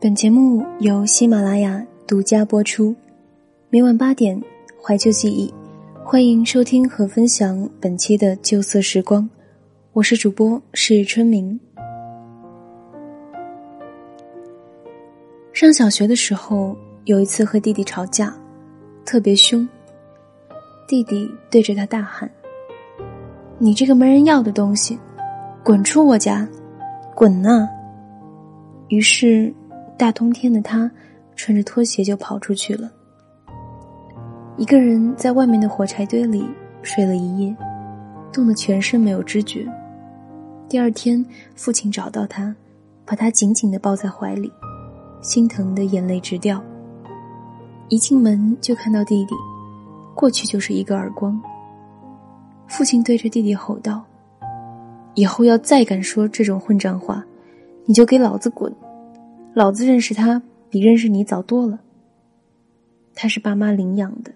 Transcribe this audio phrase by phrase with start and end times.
[0.00, 2.94] 本节目由喜马拉雅独家播出，
[3.68, 4.40] 每晚八点，
[4.80, 5.52] 怀旧记忆，
[6.04, 9.28] 欢迎收听和分享本期的旧色时光。
[9.92, 11.58] 我是主播是春明。
[15.52, 16.76] 上小学的时候，
[17.06, 18.32] 有一次和弟弟吵架，
[19.04, 19.68] 特别凶。
[20.86, 22.30] 弟弟对着他大喊
[23.58, 24.96] ：“你这个没人要的东西，
[25.64, 26.48] 滚出我家，
[27.16, 27.68] 滚呐！”
[28.86, 29.52] 于是。
[29.98, 30.88] 大冬天的，他
[31.34, 32.88] 穿着拖鞋就跑出去了。
[34.56, 36.48] 一个人在外面的火柴堆里
[36.82, 37.56] 睡了一夜，
[38.32, 39.66] 冻得全身没有知觉。
[40.68, 41.24] 第二天，
[41.56, 42.54] 父亲找到他，
[43.04, 44.52] 把他紧紧的抱在怀里，
[45.20, 46.62] 心疼的眼泪直掉。
[47.88, 49.34] 一进门就看到弟弟，
[50.14, 51.40] 过去就是一个耳光。
[52.68, 54.04] 父亲对着弟弟吼道
[55.14, 57.24] ：“以后要再敢说这种混账话，
[57.84, 58.72] 你就给老子滚！”
[59.58, 60.40] 老子认识他
[60.70, 61.80] 比认识你早多了。
[63.12, 64.30] 他是爸妈领养的，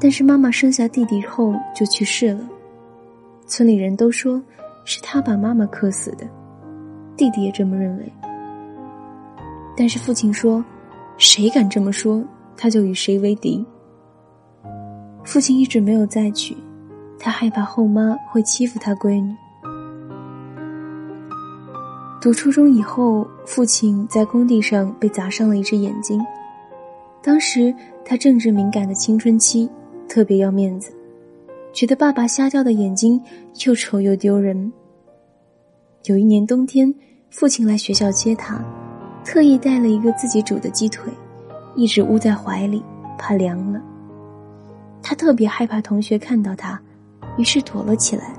[0.00, 2.40] 但是妈妈生下弟弟后就去世了。
[3.46, 4.42] 村里人都说
[4.86, 6.26] 是他把妈妈克死的，
[7.14, 8.10] 弟弟也这么认为。
[9.76, 10.64] 但是父亲说，
[11.18, 12.24] 谁敢这么说，
[12.56, 13.62] 他就与谁为敌。
[15.24, 16.56] 父亲一直没有再娶，
[17.18, 19.36] 他害怕后妈会欺负他闺女。
[22.22, 26.24] 读初中以后，父亲在工地上被砸伤了一只眼睛。
[27.20, 29.68] 当时他正值敏感的青春期，
[30.08, 30.92] 特别要面子，
[31.72, 33.20] 觉得爸爸瞎掉的眼睛
[33.66, 34.72] 又丑又丢人。
[36.04, 36.94] 有一年冬天，
[37.28, 38.64] 父亲来学校接他，
[39.24, 41.12] 特意带了一个自己煮的鸡腿，
[41.74, 42.84] 一直捂在怀里，
[43.18, 43.82] 怕凉了。
[45.02, 46.80] 他特别害怕同学看到他，
[47.36, 48.32] 于是躲了起来，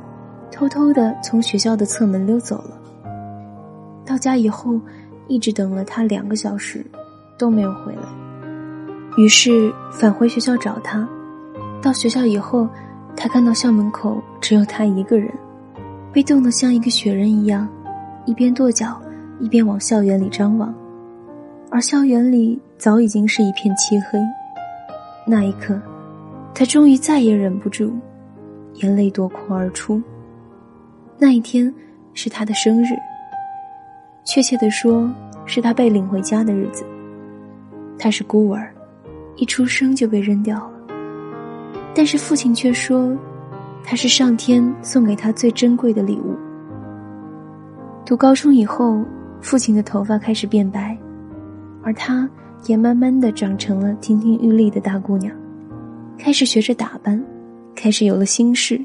[0.50, 2.80] 偷偷的从学校的侧门溜走了。
[4.06, 4.80] 到家以后，
[5.28, 6.86] 一直等了他两个小时，
[7.38, 8.02] 都没有回来。
[9.18, 11.08] 于是返回学校找他。
[11.82, 12.68] 到学校以后，
[13.16, 15.32] 他看到校门口只有他一个人，
[16.12, 17.68] 被冻得像一个雪人一样，
[18.26, 19.02] 一边跺脚，
[19.40, 20.74] 一边往校园里张望。
[21.70, 24.20] 而校园里早已经是一片漆黑。
[25.26, 25.80] 那一刻，
[26.54, 27.94] 他终于再也忍不住，
[28.76, 30.02] 眼泪夺眶而出。
[31.18, 31.74] 那一天
[32.14, 32.90] 是他的生日。
[34.26, 35.10] 确切的说，
[35.46, 36.86] 是他被领回家的日子。
[38.00, 38.74] 他是孤儿，
[39.36, 40.74] 一出生就被扔掉了。
[41.94, 43.16] 但是父亲却说，
[43.84, 46.36] 他是上天送给他最珍贵的礼物。
[48.06, 49.04] 读高中以后，
[49.42, 50.98] 父亲的头发开始变白，
[51.84, 52.28] 而他
[52.66, 55.36] 也慢慢的长成了亭亭玉立的大姑娘，
[56.18, 57.24] 开始学着打扮，
[57.76, 58.84] 开始有了心事，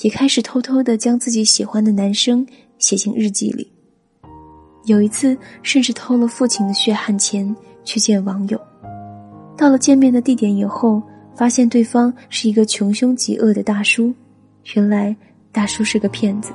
[0.00, 2.44] 也开始偷偷的将自己喜欢的男生
[2.78, 3.70] 写进日记里。
[4.84, 7.54] 有一次，甚至偷了父亲的血汗钱
[7.84, 8.60] 去见网友。
[9.56, 11.00] 到了见面的地点以后，
[11.36, 14.12] 发现对方是一个穷凶极恶的大叔。
[14.74, 15.14] 原来
[15.52, 16.52] 大叔是个骗子，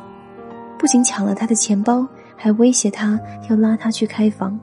[0.78, 2.06] 不仅抢了他的钱包，
[2.36, 3.18] 还威胁他
[3.50, 4.60] 要拉他去开房。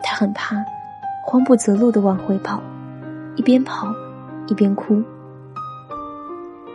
[0.00, 0.56] 他很怕，
[1.26, 2.62] 慌不择路的往回跑，
[3.36, 3.92] 一边跑
[4.46, 5.02] 一边哭。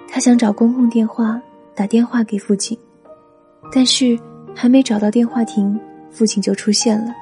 [0.08, 1.42] 他想找公共电话
[1.74, 2.78] 打电话给父亲，
[3.74, 4.20] 但是。
[4.56, 5.80] 还没找到电话亭，
[6.12, 7.14] 父亲就出现了。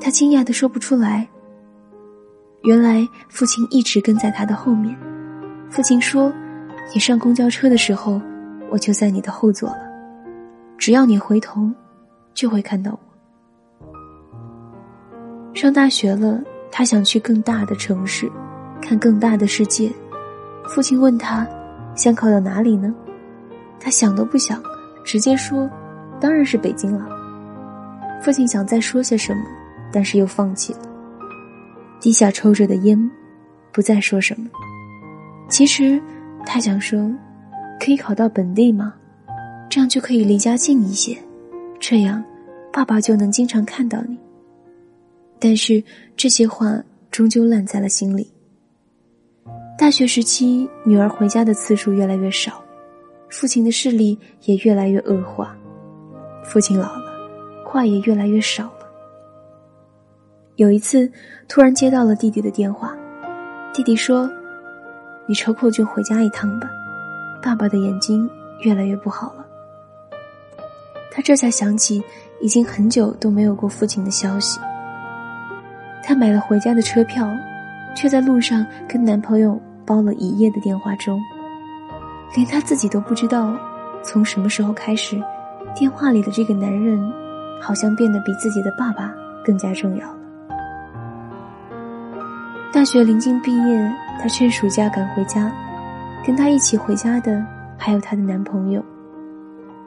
[0.00, 1.28] 他惊讶的说不出来。
[2.62, 4.96] 原来父亲一直跟在他的后面。
[5.70, 6.32] 父亲说
[6.94, 8.20] ：“你上公交车的时候，
[8.70, 9.80] 我就在你的后座了。
[10.76, 11.70] 只要你回头，
[12.34, 12.98] 就会看到我。”
[15.54, 18.30] 上大学了，他想去更大的城市，
[18.80, 19.92] 看更大的世界。
[20.66, 21.46] 父亲问他
[21.94, 22.94] ：“想考到哪里呢？”
[23.80, 24.62] 他想都不想，
[25.04, 25.68] 直接说。
[26.20, 27.08] 当然是北京了。
[28.20, 29.42] 父亲想再说些什么，
[29.92, 30.80] 但是又放弃了，
[32.00, 33.10] 低下抽着的烟，
[33.72, 34.48] 不再说什么。
[35.48, 36.00] 其实
[36.44, 37.10] 他想说，
[37.80, 38.94] 可以考到本地吗？
[39.70, 41.16] 这样就可以离家近一些，
[41.78, 42.24] 这样
[42.72, 44.18] 爸爸就能经常看到你。
[45.38, 45.82] 但是
[46.16, 48.28] 这些话终究烂在了心里。
[49.78, 52.60] 大学时期，女儿回家的次数越来越少，
[53.30, 55.56] 父亲的视力也越来越恶化。
[56.48, 57.02] 父亲老了，
[57.62, 58.88] 话也越来越少了。
[60.56, 61.12] 有一次，
[61.46, 62.96] 突然接到了弟弟的电话，
[63.70, 64.28] 弟弟说
[65.28, 66.66] ：“你抽空就回家一趟吧，
[67.42, 68.28] 爸爸的眼睛
[68.62, 69.46] 越来越不好了。”
[71.12, 72.02] 他这才想起，
[72.40, 74.58] 已经很久都没有过父亲的消息。
[76.02, 77.28] 他买了回家的车票，
[77.94, 81.18] 却在路上跟男朋友煲了一夜的电话粥，
[82.34, 83.54] 连他自己都不知道，
[84.02, 85.22] 从什么时候开始。
[85.78, 87.00] 电话里的这个男人，
[87.60, 89.14] 好像变得比自己的爸爸
[89.44, 90.18] 更加重要了。
[92.72, 95.52] 大学临近毕业，她趁暑假赶回家，
[96.26, 97.40] 跟她一起回家的
[97.76, 98.84] 还有她的男朋友。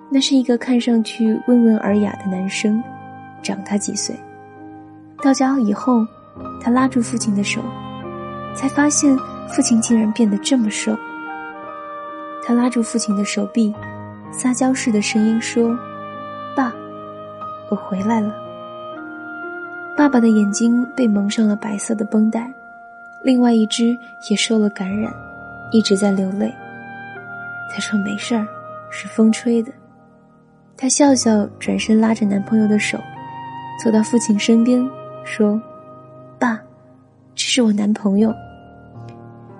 [0.09, 2.81] 那是一个看上去温文尔雅的男生，
[3.44, 4.15] 长她几岁。
[5.21, 6.07] 到家以后，
[6.61, 7.61] 她拉住父亲的手，
[8.55, 9.13] 才发现
[9.49, 10.95] 父亲竟然变得这么瘦。
[12.45, 13.73] 她拉住父亲的手臂，
[14.31, 15.78] 撒娇似的声音说
[16.56, 16.74] ：“爸，
[17.69, 18.33] 我回来了。”
[19.95, 22.51] 爸爸的眼睛被蒙上了白色的绷带，
[23.24, 23.95] 另外一只
[24.30, 25.13] 也受了感染，
[25.72, 26.51] 一直在流泪。
[27.72, 28.48] 他说：“没事儿，
[28.89, 29.72] 是风吹的。”
[30.75, 32.98] 他笑笑，转身拉着男朋友的手，
[33.83, 34.89] 走到父亲身边，
[35.24, 35.62] 说
[36.39, 36.60] ：“爸，
[37.36, 38.33] 这是我男朋友。”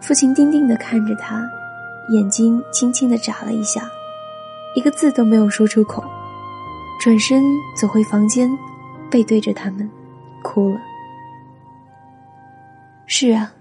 [0.02, 1.48] 父亲定定的看着他，
[2.10, 3.84] 眼睛轻轻的眨了一下，
[4.76, 6.04] 一个字都没有说出口，
[7.00, 7.44] 转身
[7.76, 8.50] 走回房间，
[9.10, 9.90] 背对着他们，
[10.42, 10.80] 哭了。
[13.06, 13.52] 是啊，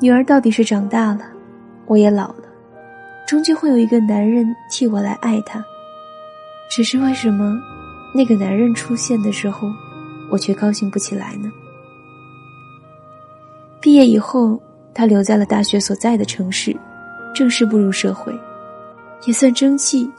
[0.00, 1.20] 女儿到底是长大了，
[1.86, 2.44] 我也老了，
[3.26, 5.64] 终究会有一个男人替我来爱她。
[6.70, 7.58] 只是为什么，
[8.14, 9.68] 那个男人出现的时候，
[10.30, 11.50] 我却高兴不起来呢？
[13.80, 14.60] 毕业以后，
[14.92, 16.76] 他留在了大学所在的城市，
[17.34, 18.30] 正式步入社会，
[19.24, 20.10] 也算争气，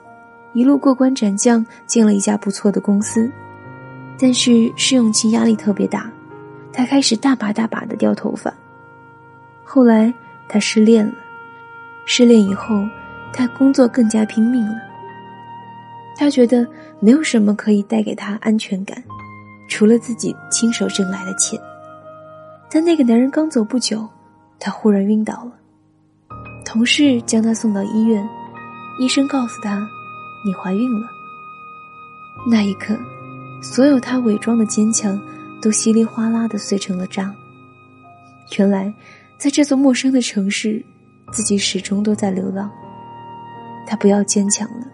[0.53, 3.31] 一路过关斩将，进了一家不错的公司。
[4.19, 6.11] 但是试用期压力特别大，
[6.71, 8.53] 他开始大把大把的掉头发。
[9.63, 10.13] 后来
[10.47, 11.13] 他失恋了，
[12.05, 12.83] 失恋以后，
[13.33, 14.75] 他工作更加拼命了。
[16.15, 16.67] 他觉得
[16.99, 19.03] 没有什么可以带给他安全感，
[19.67, 21.59] 除了自己亲手挣来的钱。
[22.69, 24.07] 但那个男人刚走不久，
[24.59, 25.53] 他忽然晕倒了。
[26.63, 28.23] 同事将他送到医院，
[28.97, 29.87] 医生告诉他
[30.45, 31.09] ：“你怀孕了。”
[32.47, 32.97] 那一刻，
[33.61, 35.19] 所有他伪装的坚强
[35.61, 37.33] 都稀里哗啦的碎成了渣。
[38.57, 38.93] 原来，
[39.37, 40.83] 在这座陌生的城市，
[41.31, 42.69] 自己始终都在流浪。
[43.87, 44.87] 他不要坚强了。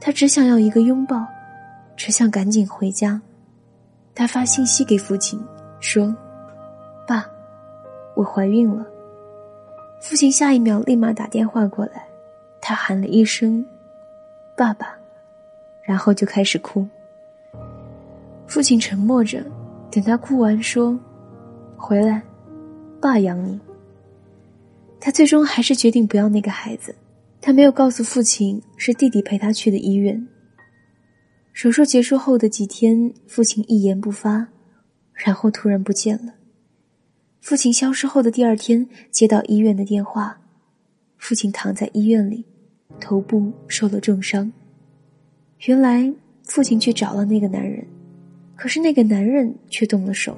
[0.00, 1.26] 他只想要一个拥抱，
[1.96, 3.20] 只想赶紧回家。
[4.14, 5.42] 他发信息给父亲，
[5.80, 6.14] 说
[7.08, 7.24] ：“爸，
[8.14, 8.84] 我怀孕了。”
[10.00, 12.05] 父亲下一秒立马打电话过来，
[12.68, 13.64] 他喊了一声
[14.58, 14.92] “爸爸”，
[15.86, 16.84] 然后就开始哭。
[18.48, 19.40] 父亲沉默着，
[19.88, 20.98] 等他哭完说
[21.78, 22.20] ：“回来，
[23.00, 23.60] 爸养你。”
[24.98, 26.92] 他最终还是决定不要那个孩子。
[27.40, 30.26] 他没有告诉父亲，是弟弟陪他去的医院。
[31.52, 34.48] 手术结束后的几天，父亲一言不发，
[35.14, 36.34] 然后突然不见了。
[37.40, 40.40] 父亲消失后的第二天，接到医院的电话，
[41.16, 42.44] 父亲躺在医院里，
[43.00, 44.52] 头部受了重伤。
[45.66, 46.12] 原来
[46.44, 47.86] 父亲去找了那个男人，
[48.54, 50.36] 可是那个男人却动了手。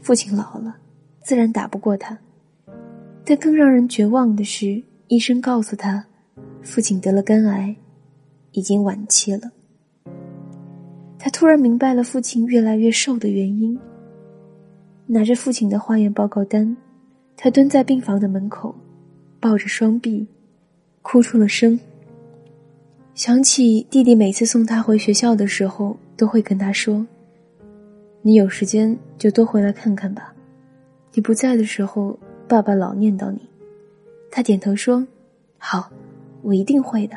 [0.00, 0.76] 父亲老了，
[1.22, 2.18] 自然打不过他。
[3.24, 4.82] 但更让人绝望的是。
[5.08, 6.04] 医生告诉他，
[6.62, 7.76] 父亲得了肝癌，
[8.50, 9.52] 已经晚期了。
[11.16, 13.78] 他突然明白了父亲越来越瘦的原因。
[15.06, 16.76] 拿着父亲的化验报告单，
[17.36, 18.74] 他蹲在病房的门口，
[19.38, 20.26] 抱着双臂，
[21.08, 21.78] 哭出了声。
[23.14, 27.06] 想起弟弟每次送他回学校的时候，都会跟他说
[28.22, 30.34] ：“你有时间就多回来看看吧，
[31.12, 33.38] 你不在的时候，爸爸老念叨你。”
[34.32, 35.06] 他点头说
[35.58, 35.88] ：“好，
[36.42, 37.16] 我一定会的。”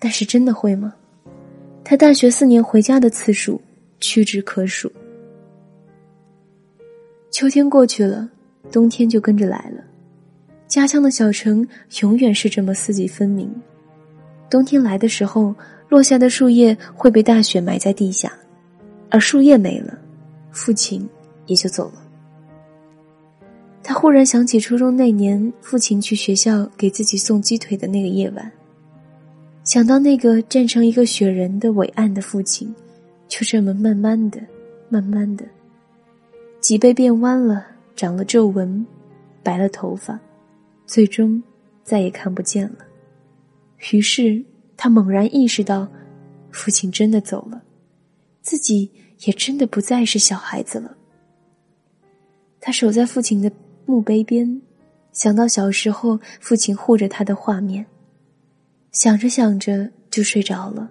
[0.00, 0.94] 但是真的会吗？
[1.84, 3.60] 他大学四年回家的次数
[4.00, 4.90] 屈指可数。
[7.30, 8.26] 秋天过去了，
[8.70, 9.91] 冬天就跟着来了。
[10.72, 11.68] 家乡的小城
[12.00, 13.46] 永远是这么四季分明。
[14.48, 15.54] 冬天来的时候，
[15.90, 18.32] 落下的树叶会被大雪埋在地下，
[19.10, 19.98] 而树叶没了，
[20.50, 21.06] 父亲
[21.44, 22.02] 也就走了。
[23.82, 28.50] 他忽然想起初中那年，父亲去学校给自己送鸡腿的那个夜晚。
[29.64, 32.74] 想到那个站成一个雪人的伟岸的父亲，
[33.28, 34.40] 就这么慢慢的、
[34.88, 35.44] 慢慢的，
[36.62, 38.86] 脊背变弯了，长了皱纹，
[39.42, 40.18] 白了头发，
[40.86, 41.42] 最终
[41.82, 42.78] 再也看不见了。
[43.92, 44.44] 于是
[44.76, 45.88] 他猛然意识到，
[46.50, 47.62] 父亲真的走了，
[48.40, 48.90] 自己
[49.24, 50.96] 也真的不再是小孩子了。
[52.60, 53.50] 他守在父亲的。
[53.84, 54.62] 墓碑边，
[55.12, 57.84] 想到小时候父亲护着他的画面，
[58.92, 60.88] 想着想着就睡着了。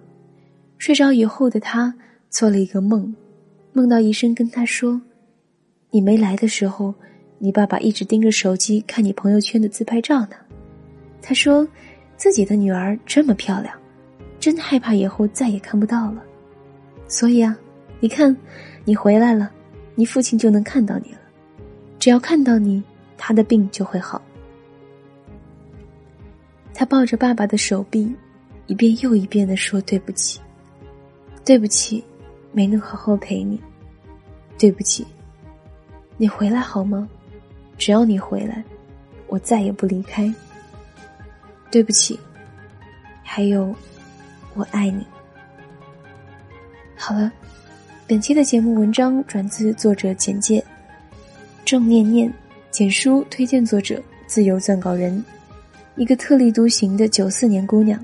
[0.76, 1.92] 睡着以后的他
[2.28, 3.12] 做了一个梦，
[3.72, 5.00] 梦到医生跟他说
[5.90, 6.94] ：“你没来的时候，
[7.44, 10.36] 你爸爸一直盯着手机看你朋友圈的自拍照呢。”
[11.20, 11.66] 他说
[12.16, 13.74] ：“自己的女儿这么漂亮，
[14.38, 16.22] 真害怕以后再也看不到了。
[17.08, 17.58] 所以啊，
[17.98, 18.36] 你看，
[18.84, 19.50] 你回来了，
[19.96, 21.18] 你父亲就能看到你了。
[21.98, 22.80] 只要看到你，
[23.18, 24.22] 他的病就会好。”
[26.72, 28.14] 他抱着爸爸的手臂，
[28.68, 30.40] 一遍又一遍的说：“对不起，
[31.44, 32.04] 对不起，
[32.52, 33.60] 没能好好陪你。
[34.56, 35.04] 对不起，
[36.16, 37.08] 你回来好吗？
[37.78, 38.62] 只要你回来，
[39.26, 40.32] 我再也不离开。
[41.70, 42.18] 对不起，
[43.22, 43.74] 还有，
[44.54, 45.06] 我爱你。”
[46.94, 47.32] 好了，
[48.06, 50.62] 本期的节目文章转自作者简介，
[51.64, 52.32] 郑念念
[52.70, 55.24] 简书推荐作者自由撰稿人。
[55.96, 58.02] 一个特立独行的九四年姑娘，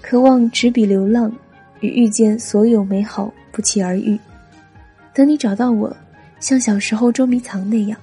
[0.00, 1.32] 渴望执笔流浪，
[1.80, 4.18] 与遇见所有美好不期而遇。
[5.14, 5.94] 等你找到我，
[6.40, 7.98] 像小时候捉迷藏那样。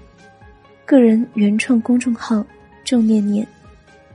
[0.89, 2.43] 个人原创公众号
[2.84, 3.46] 郑念念，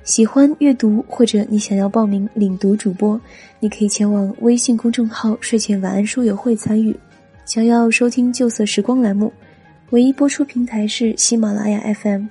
[0.03, 3.21] 喜欢阅读或者你想要报名领读主播，
[3.61, 6.93] 你可以前往微信公众号睡前晚安书友会参与。
[7.45, 9.33] 想要收听旧色时光栏目，
[9.91, 12.27] 唯一播出平台是喜马拉雅 FM。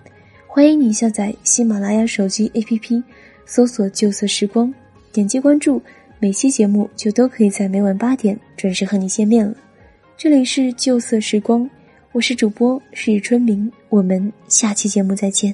[0.46, 3.02] 欢迎你下载喜马拉雅手机 APP，
[3.46, 4.74] 搜索“旧色时光”，
[5.14, 5.82] 点击关注，
[6.20, 9.56] 每期节目就都可以在每晚八点准时和你见面了。
[10.18, 11.70] 这里是旧色时光，
[12.14, 15.54] 我是主播是春明，我们下期节目再见。